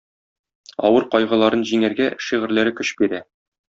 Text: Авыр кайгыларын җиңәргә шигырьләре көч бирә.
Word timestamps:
Авыр 0.87 1.05
кайгыларын 1.15 1.65
җиңәргә 1.73 2.09
шигырьләре 2.29 2.75
көч 2.81 2.95
бирә. 3.03 3.21